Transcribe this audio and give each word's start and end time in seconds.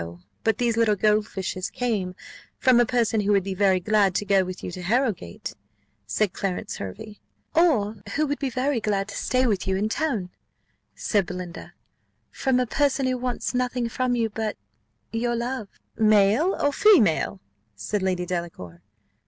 But 0.43 0.57
these 0.57 0.77
little 0.77 0.95
gold 0.95 1.27
fishes 1.27 1.69
came 1.69 2.15
from 2.57 2.79
a 2.79 2.87
person 2.87 3.21
who 3.21 3.31
would 3.33 3.43
be 3.43 3.53
very 3.53 3.79
glad 3.79 4.15
to 4.15 4.25
go 4.25 4.43
with 4.43 4.63
you 4.63 4.71
to 4.71 4.81
Harrowgate!" 4.81 5.53
said 6.07 6.33
Clarence 6.33 6.77
Hervey. 6.77 7.19
"Or 7.53 7.97
who 8.15 8.25
would 8.25 8.39
be 8.39 8.49
very 8.49 8.79
glad 8.81 9.07
to 9.09 9.15
stay 9.15 9.45
with 9.45 9.67
you 9.67 9.75
in 9.75 9.89
town," 9.89 10.31
said 10.95 11.27
Belinda: 11.27 11.73
"from 12.31 12.59
a 12.59 12.65
person 12.65 13.05
who 13.05 13.19
wants 13.19 13.53
nothing 13.53 13.89
from 13.89 14.15
you 14.15 14.31
but 14.31 14.57
your 15.13 15.35
love." 15.35 15.67
"Male 15.95 16.55
or 16.59 16.73
female?" 16.73 17.39
said 17.75 18.01
Lady 18.01 18.25
Delacour. 18.25 18.81